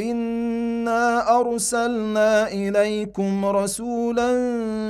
[0.00, 4.30] انا ارسلنا اليكم رسولا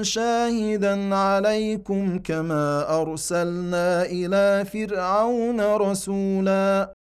[0.03, 6.93] شاهدا عليكم كما ارسلنا إلى فرعون رسولا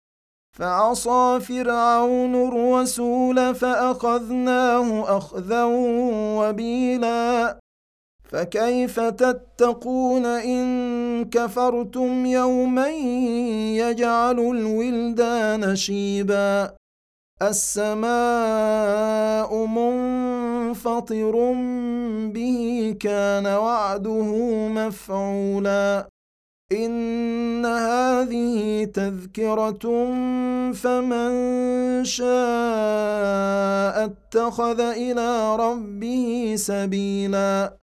[0.58, 5.64] فعصى فرعون الرسول فاخذناه اخذا
[6.38, 7.58] وبيلا
[8.24, 12.88] فكيف تتقون ان كفرتم يوما
[13.76, 16.83] يجعل الولدان شيبا
[17.48, 18.06] السماء
[19.66, 21.52] منفطر
[22.34, 24.32] به كان وعده
[24.68, 26.08] مفعولا.
[26.72, 29.84] إن هذه تذكرة
[30.72, 31.34] فمن
[32.04, 37.83] شاء اتخذ إلى ربه سبيلا.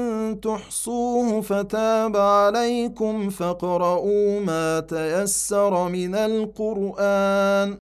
[0.35, 7.77] تحصوه فتاب عليكم فاقرؤوا ما تيسر من القرآن.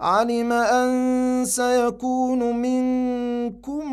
[0.00, 3.84] علم أن سيكون منكم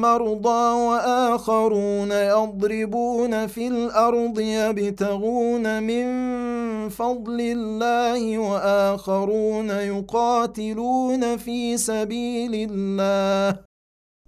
[0.00, 6.06] مرضى وآخرون يضربون في الأرض يبتغون من
[6.88, 13.73] فضل الله وآخرون يقاتلون في سبيل الله.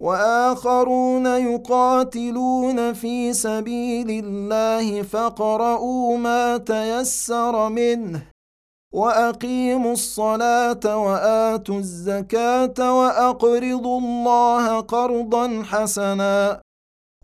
[0.01, 8.21] وآخرون يقاتلون في سبيل الله فاقرؤوا ما تيسر منه
[8.93, 16.61] وأقيموا الصلاة وآتوا الزكاة وأقرضوا الله قرضا حسنا